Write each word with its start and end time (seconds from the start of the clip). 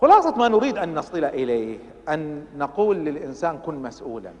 خلاصة 0.00 0.36
ما 0.36 0.48
نريد 0.48 0.78
أن 0.78 0.94
نصل 0.94 1.24
إليه 1.24 1.78
أن 2.08 2.46
نقول 2.56 2.96
للإنسان 2.96 3.58
كن 3.58 3.82
مسؤولا. 3.82 4.32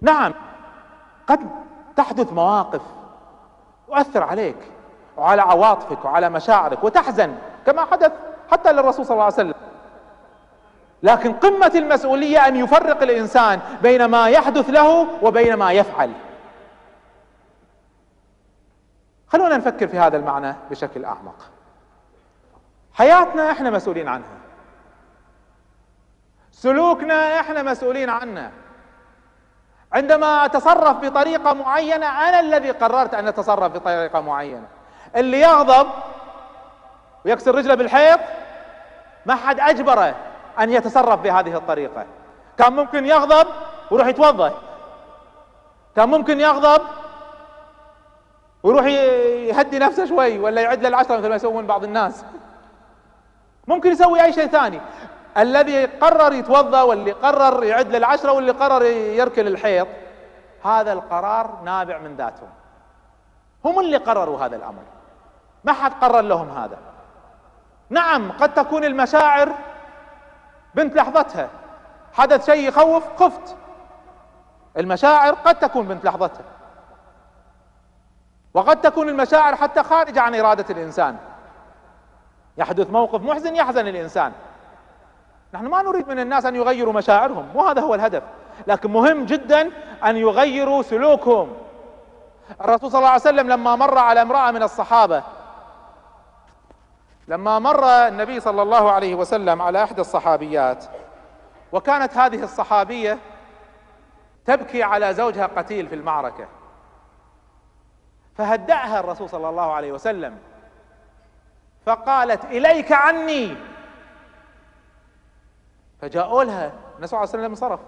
نعم 0.00 0.34
قد 1.26 1.40
تحدث 1.96 2.32
مواقف 2.32 2.82
تؤثر 3.86 4.22
عليك 4.22 4.56
وعلى 5.16 5.42
عواطفك 5.42 6.04
وعلى 6.04 6.30
مشاعرك 6.30 6.84
وتحزن 6.84 7.34
كما 7.66 7.84
حدث 7.84 8.12
حتى 8.50 8.72
للرسول 8.72 9.06
صلى 9.06 9.14
الله 9.14 9.24
عليه 9.24 9.34
وسلم. 9.34 9.54
لكن 11.02 11.32
قمة 11.32 11.72
المسؤولية 11.74 12.48
أن 12.48 12.56
يفرق 12.56 13.02
الإنسان 13.02 13.60
بين 13.82 14.04
ما 14.04 14.28
يحدث 14.28 14.70
له 14.70 15.06
وبين 15.22 15.54
ما 15.54 15.72
يفعل. 15.72 16.12
خلونا 19.28 19.56
نفكر 19.56 19.88
في 19.88 19.98
هذا 19.98 20.16
المعنى 20.16 20.54
بشكل 20.70 21.04
أعمق. 21.04 21.50
حياتنا 22.94 23.50
إحنا 23.50 23.70
مسؤولين 23.70 24.08
عنها. 24.08 24.38
سلوكنا 26.50 27.40
إحنا 27.40 27.62
مسؤولين 27.62 28.10
عنه. 28.10 28.52
عندما 29.92 30.44
أتصرف 30.44 30.96
بطريقة 30.96 31.52
معينة 31.52 32.28
أنا 32.28 32.40
الذي 32.40 32.70
قررت 32.70 33.14
أن 33.14 33.28
أتصرف 33.28 33.72
بطريقة 33.72 34.20
معينة. 34.20 34.68
اللي 35.16 35.40
يغضب 35.40 35.88
ويكسر 37.24 37.54
رجله 37.54 37.74
بالحيط 37.74 38.20
ما 39.26 39.34
حد 39.34 39.60
أجبره 39.60 40.14
أن 40.60 40.70
يتصرف 40.70 41.20
بهذه 41.20 41.56
الطريقة. 41.56 42.06
كان 42.58 42.72
ممكن 42.72 43.06
يغضب 43.06 43.46
ويروح 43.90 44.06
يتوضأ. 44.06 44.52
كان 45.96 46.08
ممكن 46.08 46.40
يغضب 46.40 46.82
ويروح 48.62 48.84
يهدي 48.84 49.78
نفسه 49.78 50.04
شوي 50.04 50.38
ولا 50.38 50.62
يعد 50.62 50.86
للعشرة 50.86 51.16
مثل 51.16 51.28
ما 51.28 51.34
يسوون 51.34 51.66
بعض 51.66 51.84
الناس. 51.84 52.24
ممكن 53.66 53.90
يسوي 53.92 54.22
أي 54.22 54.32
شيء 54.32 54.46
ثاني. 54.46 54.80
الذي 55.38 55.84
قرر 55.84 56.32
يتوضأ 56.32 56.82
واللي 56.82 57.12
قرر 57.12 57.64
يعد 57.64 57.96
للعشرة 57.96 58.32
واللي 58.32 58.52
قرر 58.52 58.82
يركل 58.86 59.46
الحيط 59.46 59.88
هذا 60.64 60.92
القرار 60.92 61.58
نابع 61.64 61.98
من 61.98 62.16
ذاتهم 62.16 62.48
هم 63.64 63.80
اللي 63.80 63.96
قرروا 63.96 64.44
هذا 64.44 64.56
الأمر. 64.56 64.82
ما 65.64 65.72
حد 65.72 65.92
قرر 66.00 66.20
لهم 66.20 66.50
هذا. 66.50 66.78
نعم 67.90 68.32
قد 68.32 68.54
تكون 68.54 68.84
المشاعر 68.84 69.52
بنت 70.74 70.96
لحظتها. 70.96 71.48
حدث 72.12 72.46
شيء 72.46 72.68
يخوف 72.68 73.04
خفت. 73.16 73.56
المشاعر 74.76 75.34
قد 75.34 75.58
تكون 75.58 75.86
بنت 75.86 76.04
لحظتها. 76.04 76.44
وقد 78.54 78.80
تكون 78.80 79.08
المشاعر 79.08 79.56
حتى 79.56 79.82
خارجة 79.82 80.20
عن 80.20 80.34
إرادة 80.34 80.64
الإنسان. 80.70 81.16
يحدث 82.58 82.90
موقف 82.90 83.20
محزن 83.20 83.56
يحزن 83.56 83.86
الإنسان. 83.88 84.32
نحن 85.54 85.66
ما 85.66 85.82
نريد 85.82 86.08
من 86.08 86.18
الناس 86.18 86.46
أن 86.46 86.56
يغيروا 86.56 86.92
مشاعرهم 86.92 87.56
وهذا 87.56 87.80
هو 87.80 87.94
الهدف. 87.94 88.22
لكن 88.66 88.92
مهم 88.92 89.24
جدا 89.24 89.70
أن 90.04 90.16
يغيروا 90.16 90.82
سلوكهم. 90.82 91.56
الرسول 92.60 92.90
صلى 92.90 92.98
الله 92.98 93.10
عليه 93.10 93.20
وسلم 93.20 93.48
لما 93.48 93.76
مر 93.76 93.98
على 93.98 94.22
امرأة 94.22 94.50
من 94.50 94.62
الصحابة 94.62 95.22
لما 97.28 97.58
مر 97.58 97.84
النبي 97.84 98.40
صلى 98.40 98.62
الله 98.62 98.90
عليه 98.90 99.14
وسلم 99.14 99.62
على 99.62 99.84
إحدى 99.84 100.00
الصحابيات 100.00 100.84
وكانت 101.72 102.16
هذه 102.16 102.42
الصحابية 102.42 103.18
تبكي 104.44 104.82
على 104.82 105.14
زوجها 105.14 105.46
قتيل 105.46 105.88
في 105.88 105.94
المعركة. 105.94 106.46
فهدأها 108.36 109.00
الرسول 109.00 109.28
صلى 109.28 109.48
الله 109.48 109.72
عليه 109.72 109.92
وسلم. 109.92 110.38
فقالت 111.86 112.44
إليك 112.44 112.92
عني. 112.92 113.56
فجاءوا 116.00 116.44
لها 116.44 116.72
النبي 116.94 117.06
صلى 117.06 117.18
الله 117.18 117.28
عليه 117.28 117.38
وسلم 117.38 117.44
انصرف 117.44 117.80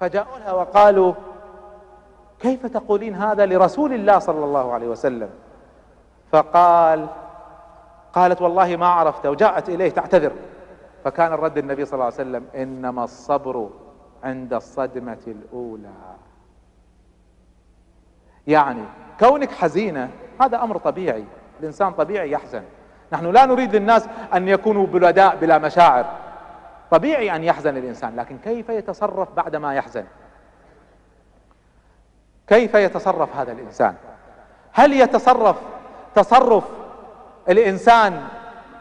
فجاءوا 0.00 0.38
لها 0.38 0.52
وقالوا 0.52 1.14
كيف 2.40 2.66
تقولين 2.66 3.14
هذا 3.14 3.46
لرسول 3.46 3.92
الله 3.92 4.18
صلى 4.18 4.44
الله 4.44 4.72
عليه 4.72 4.86
وسلم؟ 4.88 5.30
فقال 6.32 7.08
قالت 8.12 8.42
والله 8.42 8.76
ما 8.76 8.86
عرفت. 8.86 9.26
وجاءت 9.26 9.68
إليه 9.68 9.90
تعتذر. 9.90 10.32
فكان 11.04 11.32
الرد 11.32 11.58
النبي 11.58 11.84
صلى 11.84 11.94
الله 11.94 12.04
عليه 12.04 12.14
وسلم 12.14 12.46
إنما 12.54 13.04
الصبر 13.04 13.70
عند 14.24 14.54
الصدمة 14.54 15.22
الأولى. 15.26 15.92
يعني 18.46 18.84
كونك 19.20 19.50
حزينة 19.50 20.10
هذا 20.40 20.62
أمر 20.62 20.78
طبيعي. 20.78 21.24
الإنسان 21.60 21.92
طبيعي 21.92 22.30
يحزن. 22.30 22.64
نحن 23.12 23.30
لا 23.30 23.46
نريد 23.46 23.76
للناس 23.76 24.08
أن 24.34 24.48
يكونوا 24.48 24.86
بلداء 24.86 25.36
بلا 25.36 25.58
مشاعر. 25.58 26.06
طبيعي 26.90 27.36
أن 27.36 27.44
يحزن 27.44 27.76
الإنسان 27.76 28.16
لكن 28.16 28.38
كيف 28.38 28.68
يتصرف 28.68 29.28
بعد 29.36 29.56
ما 29.56 29.74
يحزن؟ 29.74 30.04
كيف 32.46 32.74
يتصرف 32.74 33.36
هذا 33.36 33.52
الإنسان؟ 33.52 33.94
هل 34.72 34.92
يتصرف 34.92 35.56
تصرف 36.14 36.64
الإنسان 37.48 38.22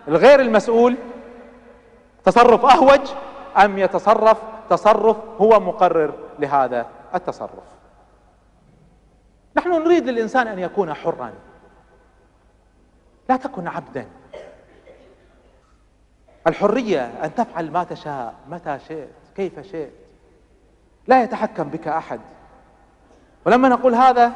الغير 0.07 0.39
المسؤول؟ 0.39 0.95
تصرف 2.25 2.65
أهوج 2.65 3.01
أم 3.57 3.77
يتصرف 3.77 4.37
تصرف 4.69 5.17
هو 5.41 5.59
مقرر 5.59 6.13
لهذا 6.39 6.85
التصرف؟ 7.15 7.71
نحن 9.57 9.69
نريد 9.69 10.07
للإنسان 10.07 10.47
أن 10.47 10.59
يكون 10.59 10.93
حرا. 10.93 11.31
لا 13.31 13.37
تكن 13.37 13.67
عبدا. 13.67 14.05
الحرية 16.47 17.11
أن 17.23 17.35
تفعل 17.35 17.71
ما 17.71 17.83
تشاء 17.83 18.33
متى 18.49 18.79
شئت 18.87 19.09
كيف 19.35 19.59
شئت. 19.59 19.91
لا 21.07 21.23
يتحكم 21.23 21.63
بك 21.63 21.87
أحد. 21.87 22.19
ولما 23.45 23.69
نقول 23.69 23.95
هذا 23.95 24.31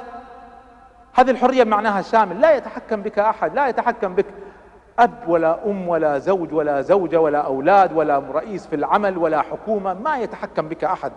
هذه 1.14 1.32
الحرية 1.32 1.64
معناها 1.64 2.00
الشامل. 2.00 2.42
لا 2.42 2.56
يتحكم 2.56 3.02
بك 3.02 3.20
أحد 3.20 3.56
لا 3.56 3.68
يتحكم 3.68 4.16
بك 4.16 4.26
أب 5.00 5.24
ولا 5.28 5.66
أم 5.66 5.88
ولا 5.88 6.20
زوج 6.20 6.54
ولا 6.54 6.82
زوجة 6.82 7.20
ولا 7.20 7.40
أولاد 7.40 7.94
ولا 7.94 8.20
رئيس 8.20 8.68
في 8.68 8.76
العمل 8.76 9.18
ولا 9.18 9.42
حكومة 9.42 9.94
ما 9.94 10.18
يتحكم 10.18 10.68
بك 10.68 10.84
أحد. 10.84 11.12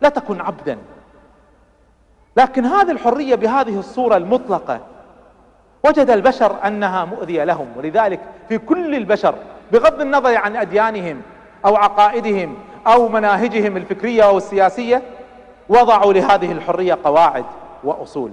لا 0.00 0.08
تكن 0.08 0.40
عبدا. 0.40 0.78
لكن 2.36 2.64
هذه 2.64 2.90
الحرية 2.90 3.34
بهذه 3.34 3.78
الصورة 3.78 4.16
المطلقة 4.16 4.80
وجد 5.84 6.10
البشر 6.10 6.56
أنها 6.66 7.04
مؤذية 7.04 7.44
لهم 7.44 7.66
ولذلك 7.76 8.20
في 8.48 8.58
كل 8.58 8.94
البشر 8.94 9.34
بغض 9.72 10.00
النظر 10.00 10.36
عن 10.36 10.56
أديانهم 10.56 11.22
أو 11.64 11.76
عقائدهم 11.76 12.56
أو 12.86 13.08
مناهجهم 13.08 13.76
الفكرية 13.76 14.22
أو 14.22 14.36
السياسية 14.36 15.02
وضعوا 15.68 16.12
لهذه 16.12 16.52
الحرية 16.52 16.98
قواعد 17.04 17.44
وأصول. 17.84 18.32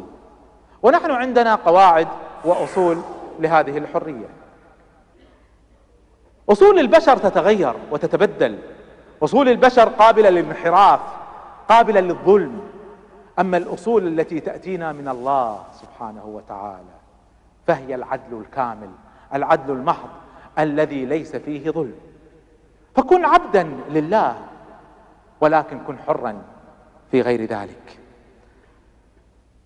ونحن 0.83 1.11
عندنا 1.11 1.55
قواعد 1.55 2.07
وأصول 2.45 2.97
لهذه 3.39 3.77
الحرية. 3.77 4.29
أصول 6.49 6.79
البشر 6.79 7.17
تتغير 7.17 7.73
وتتبدل. 7.91 8.59
أصول 9.23 9.49
البشر 9.49 9.89
قابلة 9.89 10.29
للانحراف 10.29 10.99
قابلة 11.69 11.99
للظلم. 11.99 12.61
أما 13.39 13.57
الأصول 13.57 14.07
التي 14.07 14.39
تأتينا 14.39 14.91
من 14.91 15.07
الله 15.07 15.63
سبحانه 15.81 16.25
وتعالى 16.25 16.92
فهي 17.67 17.95
العدل 17.95 18.37
الكامل 18.41 18.89
العدل 19.33 19.73
المحض 19.73 20.09
الذي 20.59 21.05
ليس 21.05 21.35
فيه 21.35 21.71
ظلم. 21.71 21.95
فكن 22.95 23.25
عبدا 23.25 23.63
لله 23.89 24.35
ولكن 25.41 25.79
كن 25.79 25.97
حرا 25.99 26.41
في 27.11 27.21
غير 27.21 27.45
ذلك. 27.45 27.99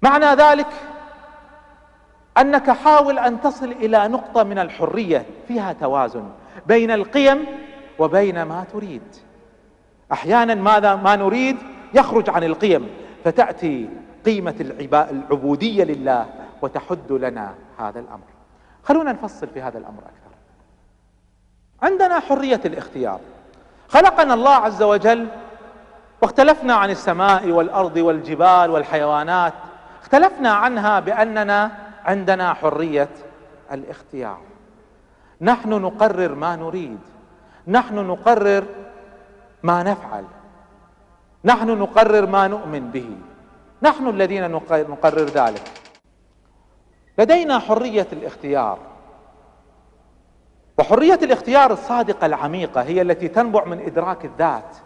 معنى 0.02 0.25
ذلك 0.25 0.68
أنك 2.38 2.72
حاول 2.72 3.19
أن 3.19 3.41
تصل 3.41 3.72
إلى 3.72 4.08
نقطة 4.08 4.44
من 4.44 4.59
الحرية 4.59 5.25
فيها 5.47 5.74
توازن 5.74 6.29
بين 6.68 6.91
القيم 6.91 7.46
وبين 8.00 8.41
ما 8.43 8.66
تريد. 8.73 9.02
أحيانا 10.11 10.55
ماذا 10.55 10.96
ما 10.96 11.16
نريد؟ 11.16 11.58
يخرج 11.93 12.29
عن 12.29 12.43
القيم 12.43 12.90
فتأتي 13.23 13.90
قيمة 14.26 14.55
العبودية 14.91 15.84
لله 15.84 16.26
وتحد 16.61 17.11
لنا 17.11 17.55
هذا 17.79 17.99
الأمر. 17.99 18.27
خلونا 18.83 19.11
نفصل 19.11 19.47
في 19.47 19.61
هذا 19.61 19.77
الأمر 19.77 19.99
أكثر. 19.99 20.35
عندنا 21.81 22.19
حرية 22.19 22.61
الاختيار. 22.65 23.19
خلقنا 23.87 24.33
الله 24.33 24.55
عز 24.55 24.83
وجل 24.83 25.27
واختلفنا 26.21 26.73
عن 26.73 26.89
السماء 26.89 27.49
والأرض 27.49 27.97
والجبال 27.97 28.69
والحيوانات. 28.69 29.53
اختلفنا 30.01 30.53
عنها 30.53 30.99
بأننا 30.99 31.71
عندنا 32.05 32.53
حرية 32.53 33.09
الاختيار. 33.71 34.41
نحن 35.41 35.69
نقرر 35.69 36.35
ما 36.35 36.55
نريد. 36.55 36.99
نحن 37.67 37.95
نقرر 37.95 38.63
ما 39.63 39.83
نفعل. 39.83 40.25
نحن 41.45 41.67
نقرر 41.67 42.25
ما 42.25 42.47
نؤمن 42.47 42.91
به. 42.91 43.17
نحن 43.81 44.07
الذين 44.07 44.51
نقرر 44.51 45.25
ذلك. 45.25 45.77
لدينا 47.17 47.59
حرية 47.59 48.08
الاختيار. 48.14 48.78
وحرية 50.78 51.19
الاختيار 51.23 51.73
الصادقة 51.73 52.25
العميقة 52.25 52.81
هي 52.81 53.02
التي 53.02 53.28
تنبع 53.28 53.66
من 53.66 53.79
إدراك 53.79 54.25
الذات 54.25 54.78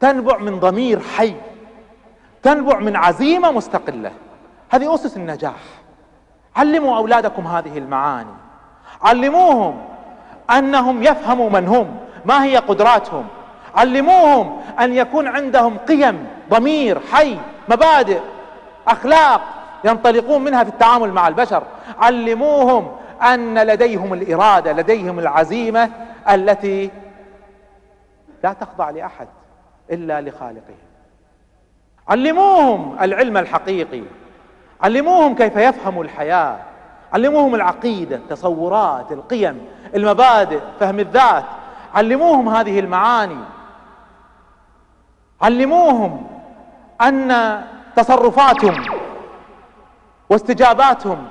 تنبع 0.00 0.38
من 0.38 0.60
ضمير 0.60 1.00
حي 1.00 1.34
تنبع 2.42 2.78
من 2.78 2.96
عزيمة 2.96 3.50
مستقلة. 3.50 4.12
هذه 4.70 4.94
أسس 4.94 5.16
النجاح. 5.16 5.60
علموا 6.56 6.96
أولادكم 6.96 7.46
هذه 7.46 7.78
المعاني. 7.78 8.34
علموهم 9.02 9.84
أنهم 10.50 11.02
يفهموا 11.02 11.50
من 11.50 11.68
هم 11.68 11.96
ما 12.24 12.44
هي 12.44 12.56
قدراتهم. 12.56 13.26
علموهم 13.74 14.60
أن 14.80 14.94
يكون 14.94 15.28
عندهم 15.28 15.78
قيم 15.78 16.26
ضمير 16.50 17.00
حي 17.12 17.38
مبادئ 17.68 18.20
أخلاق. 18.88 19.59
ينطلقون 19.84 20.44
منها 20.44 20.64
في 20.64 20.70
التعامل 20.70 21.12
مع 21.12 21.28
البشر. 21.28 21.62
علموهم 21.98 22.96
أن 23.22 23.58
لديهم 23.58 24.12
الإرادة 24.12 24.72
لديهم 24.72 25.18
العزيمة 25.18 25.90
التي 26.30 26.90
لا 28.44 28.52
تخضع 28.52 28.90
لأحد 28.90 29.28
إلا 29.90 30.20
لخالقهم 30.20 30.76
علموهم 32.08 32.96
العلم 33.00 33.36
الحقيقي. 33.36 34.02
علموهم 34.82 35.34
كيف 35.34 35.56
يفهموا 35.56 36.04
الحياة. 36.04 36.56
علموهم 37.12 37.54
العقيدة 37.54 38.16
التصورات 38.16 39.12
القيم 39.12 39.66
المبادئ 39.94 40.60
فهم 40.80 41.00
الذات. 41.00 41.44
علموهم 41.94 42.48
هذه 42.48 42.80
المعاني. 42.80 43.44
علموهم 45.42 46.26
أن 47.00 47.60
تصرفاتهم 47.96 48.84
واستجاباتهم 50.30 51.28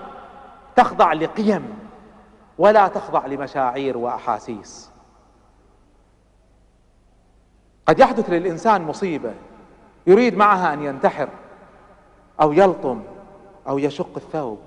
تخضع 0.76 1.14
لقيم 1.14 1.80
ولا 2.58 2.88
تخضع 2.88 3.26
لمشاعر 3.26 3.98
وأحاسيس. 3.98 4.92
قد 7.86 8.00
يحدث 8.00 8.30
للإنسان 8.30 8.82
مصيبة 8.82 9.34
يريد 10.08 10.38
معها 10.38 10.74
أن 10.74 10.84
ينتحر 10.84 11.30
أو 12.42 12.54
يلطم 12.54 13.04
أو 13.68 13.80
يشق 13.80 14.10
الثوب. 14.18 14.60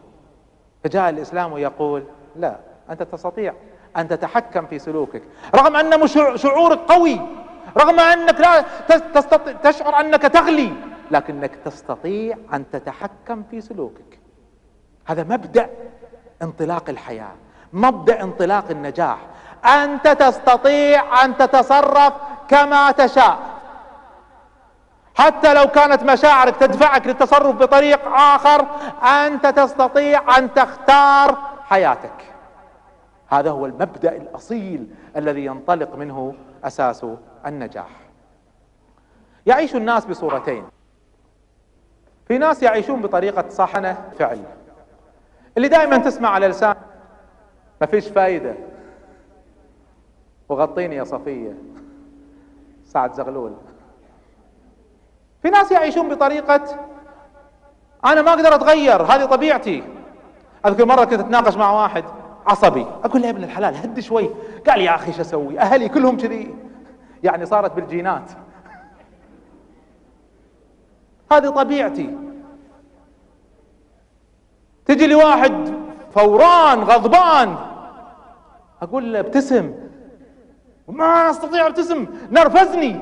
فجاء 0.85 1.11
الإسلام 1.11 1.59
يقول 1.59 2.05
لا 2.37 2.57
أنت 2.91 3.03
تستطيع 3.03 3.55
أن 3.97 4.09
تتحكم 4.09 4.67
في 4.67 4.79
سلوكك. 4.79 5.23
رغم 5.55 5.77
أن 5.77 6.07
شعورك 6.37 6.79
قوي 6.79 7.21
رغم 7.77 8.01
أنك 8.01 8.41
لا 8.41 8.61
تستطيع 9.15 9.53
تشعر 9.53 10.01
أنك 10.01 10.23
تغلي 10.23 10.73
لكنك 11.11 11.55
تستطيع 11.55 12.37
أن 12.55 12.71
تتحكم 12.71 13.43
في 13.51 13.61
سلوكك. 13.61 14.22
هذا 15.05 15.23
مبدأ 15.23 15.71
انطلاق 16.43 16.91
الحياة 16.91 17.33
مبدأ 17.73 18.23
انطلاق 18.23 18.71
النجاح. 18.71 19.19
أنت 19.65 20.09
تستطيع 20.09 21.25
أن 21.25 21.37
تتصرف 21.37 22.13
كما 22.49 22.91
تشاء. 22.91 23.39
حتى 25.15 25.55
لو 25.55 25.67
كانت 25.67 26.03
مشاعرك 26.03 26.57
تدفعك 26.57 27.07
للتصرف 27.07 27.57
بطريق 27.57 28.09
آخر 28.09 28.67
أنت 29.03 29.47
تستطيع 29.47 30.39
أن 30.39 30.55
تختار 30.55 31.39
حياتك. 31.65 32.25
هذا 33.29 33.51
هو 33.51 33.67
المبدأ 33.67 34.17
الأصيل 34.17 34.95
الذي 35.17 35.45
ينطلق 35.45 35.95
منه 35.97 36.35
أساس 36.65 37.07
النجاح. 37.47 37.89
يعيش 39.47 39.77
الناس 39.77 40.05
بصورتين. 40.05 40.65
في 42.29 42.39
ناس 42.39 42.63
يعيشون 42.63 43.03
بطريقة 43.03 43.49
صحنة 43.49 44.11
فعل 44.19 44.39
اللي 45.57 45.69
دائما 45.69 45.99
تسمع 45.99 46.29
على 46.29 46.49
لسان. 46.49 46.75
ما 47.81 47.87
فيش 47.87 48.09
فايدة. 48.09 48.55
وغطيني 50.49 50.97
يا 50.97 51.05
صفية. 51.05 51.55
سعد 52.85 53.13
زغلول. 53.13 53.53
في 55.43 55.51
ناس 55.51 55.73
يعيشون 55.73 56.09
بطريقة 56.09 56.65
أنا 58.05 58.23
ما 58.23 58.31
أقدر 58.31 58.55
أتغير 58.55 59.03
هذه 59.03 59.25
طبيعتي. 59.25 59.85
أذكر 60.67 60.87
مرة 60.87 61.05
كنت 61.05 61.21
أتناقش 61.21 61.57
مع 61.57 61.83
واحد 61.83 62.05
عصبي. 62.47 62.87
أقول 63.05 63.23
له 63.23 63.27
يا 63.27 63.33
ابن 63.33 63.45
الحلال 63.45 63.77
هد 63.77 64.01
شوي. 64.01 64.31
قال 64.67 64.81
يا 64.81 64.95
أخي 64.95 65.13
شو 65.13 65.21
أسوي؟ 65.21 65.59
أهلي 65.59 65.89
كلهم 65.89 66.17
كذي. 66.17 66.55
يعني 67.23 67.47
صارت 67.47 67.73
بالجينات. 67.73 68.31
هذه 71.33 71.49
طبيعتي. 71.49 72.19
تجي 74.87 75.07
لي 75.07 75.15
واحد 75.15 75.75
فوران 76.15 76.81
غضبان. 76.81 77.57
أقول 78.83 79.13
له 79.13 79.21
ابتسم. 79.21 79.75
ما 80.89 81.31
أستطيع 81.31 81.67
ابتسم. 81.67 82.07
نرفزني. 82.31 83.01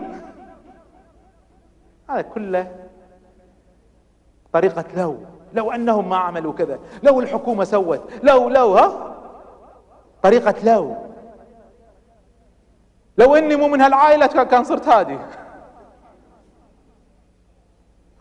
هذا 2.10 2.22
كله 2.22 2.76
طريقة 4.52 4.84
لو. 4.96 5.16
لو 5.52 5.70
أنهم 5.70 6.08
ما 6.08 6.16
عملوا 6.16 6.52
كذا. 6.52 6.78
لو 7.02 7.20
الحكومة 7.20 7.64
سوت. 7.64 8.00
لو 8.22 8.48
لو 8.48 8.74
ها؟ 8.74 9.16
طريقة 10.22 10.54
لو. 10.64 10.96
لو 13.18 13.36
إني 13.36 13.56
مو 13.56 13.68
من 13.68 13.80
هالعائلة 13.80 14.26
كان 14.26 14.64
صرت 14.64 14.88
هادي. 14.88 15.18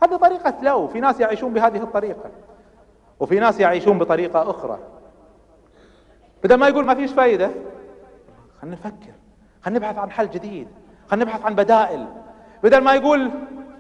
هذه 0.04 0.16
طريقة 0.16 0.54
لو. 0.62 0.88
في 0.88 1.00
ناس 1.00 1.20
يعيشون 1.20 1.54
بهذه 1.54 1.78
الطريقة. 1.84 2.30
وفي 3.20 3.40
ناس 3.40 3.60
يعيشون 3.60 4.00
بطريقة 4.00 4.50
أخرى. 4.50 4.80
بدل 6.44 6.56
ما 6.56 6.68
يقول 6.68 6.86
ما 6.86 6.96
فيش 6.96 7.12
فايدة 7.12 7.52
خلينا 8.62 8.76
نفكر 8.76 9.14
خلينا 9.62 9.80
نبحث 9.80 9.98
عن 9.98 10.12
حل 10.12 10.30
جديد 10.30 10.68
خلينا 11.08 11.26
نبحث 11.26 11.46
عن 11.46 11.56
بدائل. 11.56 12.08
بدل 12.64 12.82
ما 12.82 12.94
يقول 12.94 13.32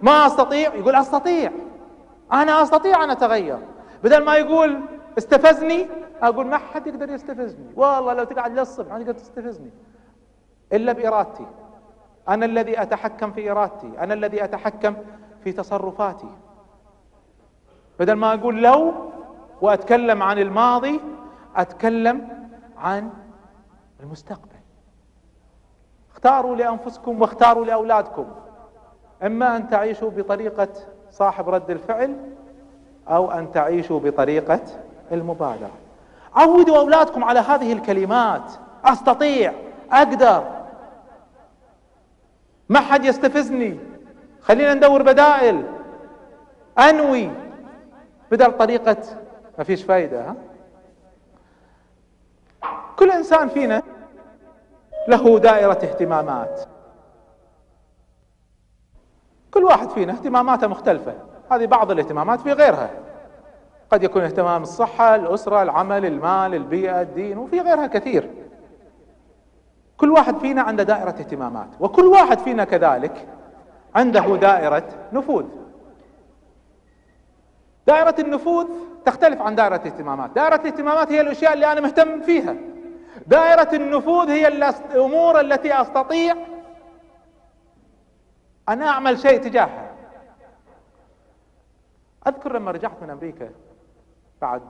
ما 0.01 0.25
أستطيع 0.25 0.75
يقول 0.75 0.95
أستطيع. 0.95 1.51
أنا 2.33 2.63
أستطيع 2.63 3.03
أن 3.03 3.09
أتغير. 3.09 3.59
بدل 4.03 4.23
ما 4.23 4.35
يقول 4.35 4.81
استفزني 5.17 5.87
أقول 6.21 6.47
ما 6.47 6.57
حد 6.57 6.87
يقدر 6.87 7.09
يستفزني. 7.09 7.65
والله 7.75 8.13
لو 8.13 8.23
تقعد 8.23 8.59
للصبح 8.59 8.91
ما 8.91 8.99
تقدر 8.99 9.13
تستفزني. 9.13 9.71
إلا 10.73 10.91
بإرادتي. 10.91 11.45
أنا 12.29 12.45
الذي 12.45 12.81
أتحكم 12.81 13.31
في 13.31 13.51
إرادتي. 13.51 13.91
أنا 13.99 14.13
الذي 14.13 14.43
أتحكم 14.43 14.95
في 15.43 15.51
تصرفاتي. 15.51 16.29
بدل 17.99 18.13
ما 18.13 18.33
أقول 18.33 18.63
لو 18.63 18.93
وأتكلم 19.61 20.23
عن 20.23 20.39
الماضي 20.39 21.01
أتكلم 21.55 22.47
عن 22.77 23.09
المستقبل. 23.99 24.49
اختاروا 26.11 26.55
لأنفسكم 26.55 27.21
واختاروا 27.21 27.65
لأولادكم. 27.65 28.25
إما 29.23 29.55
أن 29.55 29.69
تعيشوا 29.69 30.09
بطريقة 30.09 30.67
صاحب 31.11 31.49
رد 31.49 31.69
الفعل 31.69 32.15
أو 33.07 33.31
أن 33.31 33.51
تعيشوا 33.51 33.99
بطريقة 33.99 34.61
المبادرة. 35.11 35.71
عودوا 36.35 36.77
أولادكم 36.77 37.23
على 37.23 37.39
هذه 37.39 37.73
الكلمات. 37.73 38.51
أستطيع 38.85 39.53
أقدر. 39.91 40.43
ما 42.69 42.79
حد 42.79 43.05
يستفزني. 43.05 43.79
خلينا 44.41 44.73
ندور 44.73 45.03
بدائل. 45.03 45.63
أنوي 46.79 47.31
بدل 48.31 48.57
طريقة 48.57 48.97
ما 49.59 49.65
فيش 49.65 49.83
فايدة 49.83 50.21
ها؟ 50.21 50.35
كل 52.99 53.11
إنسان 53.11 53.49
فينا 53.49 53.81
له 55.07 55.39
دائرة 55.39 55.71
اهتمامات. 55.71 56.61
كل 59.53 59.63
واحد 59.63 59.89
فينا 59.89 60.13
اهتماماته 60.13 60.67
مختلفة. 60.67 61.13
هذه 61.51 61.65
بعض 61.65 61.91
الاهتمامات 61.91 62.41
في 62.41 62.53
غيرها. 62.53 62.89
قد 63.89 64.03
يكون 64.03 64.23
اهتمام 64.23 64.61
الصحة 64.61 65.15
الأسرة 65.15 65.61
العمل 65.61 66.05
المال 66.05 66.55
البيئة 66.55 67.01
الدين 67.01 67.37
وفي 67.37 67.59
غيرها 67.59 67.87
كثير. 67.87 68.29
كل 69.97 70.11
واحد 70.11 70.37
فينا 70.37 70.61
عنده 70.61 70.83
دائرة 70.83 71.09
اهتمامات 71.09 71.69
وكل 71.79 72.05
واحد 72.05 72.39
فينا 72.39 72.63
كذلك 72.63 73.27
عنده 73.95 74.35
دائرة 74.35 74.83
نفوذ. 75.13 75.45
دائرة 77.89 78.15
النفوذ 78.19 78.67
تختلف 79.05 79.41
عن 79.41 79.55
دائرة 79.55 79.75
الاهتمامات. 79.75 80.31
دائرة 80.31 80.55
الاهتمامات 80.55 81.11
هي 81.11 81.21
الأشياء 81.21 81.53
اللي 81.53 81.71
أنا 81.71 81.81
مهتم 81.81 82.21
فيها. 82.21 82.55
دائرة 83.27 83.75
النفوذ 83.75 84.29
هي 84.29 84.47
الأمور 84.47 85.39
التي 85.39 85.81
أستطيع 85.81 86.35
أن 88.69 88.81
أعمل 88.81 89.19
شيء 89.19 89.41
تجاهها. 89.41 89.95
أذكر 92.27 92.53
لما 92.53 92.71
رجعت 92.71 93.01
من 93.01 93.09
أمريكا 93.09 93.51
بعد 94.41 94.61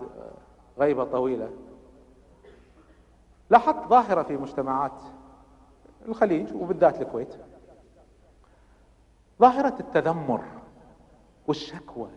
غيبة 0.79 1.03
طويلة 1.03 1.49
لاحظت 3.49 3.87
ظاهرة 3.87 4.23
في 4.23 4.37
مجتمعات 4.37 5.01
الخليج 6.07 6.53
وبالذات 6.55 7.01
الكويت. 7.01 7.35
ظاهرة 9.39 9.75
التذمر 9.79 10.43
والشكوى 11.47 12.09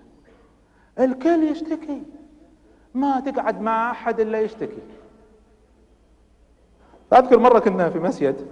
الكل 0.98 1.42
يشتكي. 1.42 2.02
ما 2.94 3.20
تقعد 3.20 3.60
مع 3.60 3.90
أحد 3.90 4.20
إلا 4.20 4.40
يشتكي. 4.40 4.82
فأذكر 7.10 7.38
مرة 7.38 7.58
كنا 7.58 7.90
في 7.90 7.98
مسجد 7.98 8.46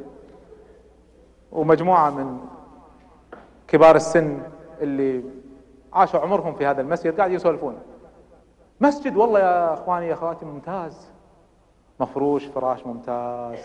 ومجموعة 1.53 2.11
من 2.11 2.39
كبار 3.69 3.97
السن 3.97 4.43
اللي 4.81 5.25
عاشوا 5.93 6.21
عمرهم 6.21 6.55
في 6.55 6.67
هذا 6.67 6.81
المسجد 6.81 7.17
قاعد 7.17 7.33
يسولفون. 7.33 7.79
مسجد 8.81 9.17
والله 9.17 9.41
يا 9.41 9.75
أخواني 9.75 10.07
يا 10.09 10.15
أخواتي 10.15 10.45
ممتاز. 10.45 11.09
مفروش 12.01 12.45
فراش 12.45 12.87
ممتاز. 12.87 13.59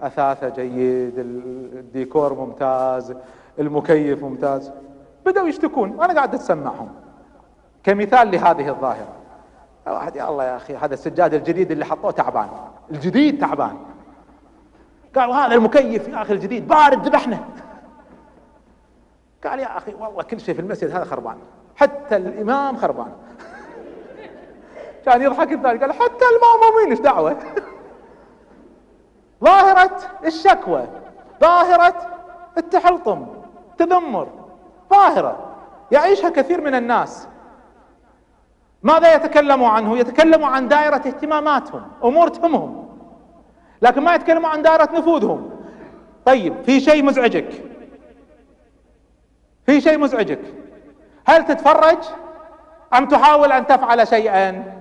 أثاثة 0.00 0.48
جيد 0.48 1.18
الديكور 1.18 2.34
ممتاز. 2.34 3.14
المكيف 3.58 4.24
ممتاز. 4.24 4.72
بدأوا 5.26 5.48
يشتكون. 5.48 5.90
وأنا 5.90 6.14
قاعد 6.14 6.34
أتسمعهم. 6.34 7.03
كمثال 7.84 8.30
لهذه 8.30 8.68
الظاهرة. 8.68 9.12
واحد 9.86 10.16
يا 10.16 10.28
الله 10.28 10.44
يا 10.44 10.56
أخي 10.56 10.76
هذا 10.76 10.94
السجاد 10.94 11.34
الجديد 11.34 11.70
اللي 11.70 11.84
حطوه 11.84 12.10
تعبان. 12.10 12.48
الجديد 12.90 13.40
تعبان. 13.40 13.76
قال 15.16 15.30
وهذا 15.30 15.54
المكيف 15.54 16.08
يا 16.08 16.22
أخي 16.22 16.32
الجديد 16.32 16.68
بارد 16.68 17.06
ذبحنا 17.06 17.44
قال 19.46 19.58
يا 19.58 19.76
أخي 19.76 19.94
والله 19.94 20.22
كل 20.22 20.40
شيء 20.40 20.54
في 20.54 20.60
المسجد 20.60 20.90
هذا 20.90 21.04
خربان. 21.04 21.36
حتى 21.76 22.16
الإمام 22.16 22.76
خربان. 22.76 23.12
كان 25.06 25.22
يضحك 25.22 25.52
الثاني 25.52 25.78
قال 25.78 25.92
حتى 25.92 26.24
المأمومين 26.34 26.90
إيش 26.90 27.00
دعوة؟ 27.00 27.36
ظاهرة 29.44 29.96
الشكوى 30.24 30.86
ظاهرة 31.40 31.94
التحلطم 32.58 33.26
تذمر 33.78 34.28
ظاهرة. 34.90 35.38
يعيشها 35.90 36.30
كثير 36.30 36.60
من 36.60 36.74
الناس. 36.74 37.28
ماذا 38.84 39.14
يتكلموا 39.14 39.68
عنه؟ 39.68 39.98
يتكلموا 39.98 40.48
عن 40.48 40.68
دائرة 40.68 40.96
اهتماماتهم 40.96 41.82
امور 42.04 42.28
تهمهم 42.28 42.88
لكن 43.82 44.00
ما 44.00 44.14
يتكلموا 44.14 44.48
عن 44.48 44.62
دائرة 44.62 44.88
نفوذهم. 44.92 45.50
طيب 46.24 46.54
في 46.62 46.80
شيء 46.80 47.04
مزعجك؟ 47.04 47.64
في 49.66 49.80
شيء 49.80 49.98
مزعجك؟ 49.98 50.40
هل 51.26 51.46
تتفرج؟ 51.46 51.98
أم 52.94 53.06
تحاول 53.06 53.52
أن 53.52 53.66
تفعل 53.66 54.08
شيئا؟ 54.08 54.74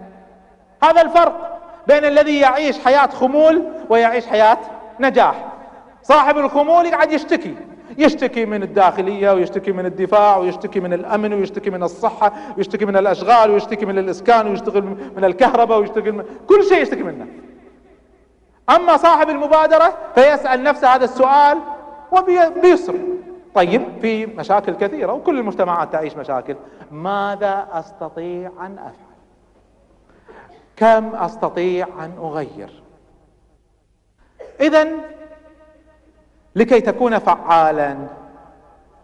هذا 0.83 1.01
الفرق 1.01 1.59
بين 1.87 2.05
الذي 2.05 2.39
يعيش 2.39 2.79
حياة 2.79 3.07
خمول 3.07 3.63
ويعيش 3.89 4.27
حياة 4.27 4.57
نجاح. 4.99 5.45
صاحب 6.03 6.37
الخمول 6.37 6.85
يقعد 6.85 7.11
يشتكي. 7.11 7.55
يشتكي 7.97 8.45
من 8.45 8.63
الداخلية 8.63 9.31
ويشتكي 9.31 9.71
من 9.71 9.85
الدفاع 9.85 10.37
ويشتكي 10.37 10.79
من 10.79 10.93
الأمن 10.93 11.33
ويشتكي 11.33 11.69
من 11.69 11.83
الصحة 11.83 12.33
ويشتكي 12.57 12.85
من 12.85 12.97
الأشغال 12.97 13.51
ويشتكي 13.51 13.85
من 13.85 13.97
الإسكان 13.97 14.47
ويشتكي 14.47 14.81
من 14.81 15.23
الكهرباء 15.23 15.79
ويشتكي 15.79 16.11
من 16.11 16.25
كل 16.47 16.63
شيء 16.63 16.81
يشتكي 16.81 17.03
منه. 17.03 17.27
أما 18.69 18.97
صاحب 18.97 19.29
المبادرة 19.29 19.93
فيسأل 20.15 20.63
نفسه 20.63 20.95
هذا 20.95 21.03
السؤال 21.03 21.59
وبيسر 22.11 22.95
طيب 23.55 23.83
في 24.01 24.25
مشاكل 24.25 24.75
كثيرة 24.75 25.13
وكل 25.13 25.39
المجتمعات 25.39 25.91
تعيش 25.91 26.17
مشاكل. 26.17 26.55
ماذا 26.91 27.67
أستطيع 27.71 28.51
أن 28.61 28.77
أفعل؟ 28.77 29.13
كم 30.75 31.15
أستطيع 31.15 31.87
أن 31.99 32.13
أغير؟ 32.17 32.83
إذا 34.61 34.87
لكي 36.55 36.81
تكون 36.81 37.19
فعالا. 37.19 37.97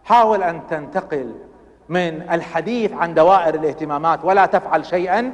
حاول 0.04 0.42
أن 0.42 0.60
تنتقل 0.70 1.34
من 1.88 2.22
الحديث 2.30 2.92
عن 2.92 3.14
دوائر 3.14 3.54
الاهتمامات 3.54 4.24
ولا 4.24 4.46
تفعل 4.46 4.86
شيئا 4.86 5.32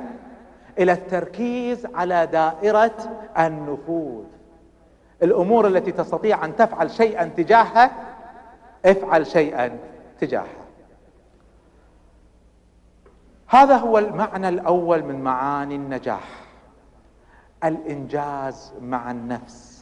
إلى 0.78 0.92
التركيز 0.92 1.86
على 1.94 2.26
دائرة 2.26 2.96
النفوذ. 3.38 4.24
الأمور 5.22 5.66
التي 5.66 5.92
تستطيع 5.92 6.44
أن 6.44 6.56
تفعل 6.56 6.90
شيئا 6.90 7.24
تجاهها 7.24 7.90
افعل 8.86 9.26
شيئا 9.26 9.78
تجاهها. 10.20 10.66
هذا 13.46 13.76
هو 13.76 13.98
المعنى 13.98 14.48
الأول 14.48 15.02
من 15.04 15.22
معاني 15.22 15.76
النجاح. 15.76 16.28
الإنجاز 17.64 18.72
مع 18.80 19.10
النفس. 19.10 19.75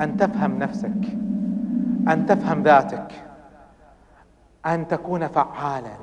أن 0.00 0.16
تفهم 0.16 0.58
نفسك 0.58 1.02
أن 2.08 2.26
تفهم 2.26 2.62
ذاتك 2.62 3.12
أن 4.66 4.88
تكون 4.88 5.26
فعالا 5.28 5.96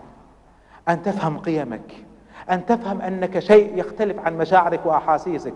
أن 0.90 1.02
تفهم 1.02 1.38
قيمك 1.40 1.94
أن 2.52 2.66
تفهم 2.66 3.02
أنك 3.02 3.40
شيء 3.40 3.78
يختلف 3.80 4.20
عن 4.20 4.38
مشاعرك 4.38 4.86
وأحاسيسك 4.86 5.54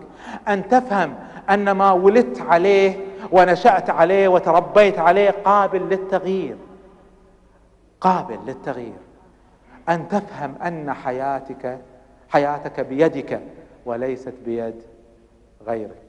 أن 0.47 0.67
تفهم 0.67 1.15
أن 1.49 1.71
ما 1.71 1.91
ولدت 1.91 2.41
عليه 2.41 2.95
ونشأت 3.31 3.89
عليه 3.89 4.27
وتربيت 4.27 4.99
عليه 4.99 5.29
قابل 5.29 5.81
للتغيير 5.81 6.57
قابل 8.01 8.39
للتغيير. 8.45 8.97
أن 9.89 10.07
تفهم 10.07 10.55
أن 10.65 10.93
حياتك 10.93 11.79
حياتك 12.29 12.79
بيدك 12.79 13.41
وليست 13.85 14.33
بيد 14.45 14.81
غيرك. 15.67 16.00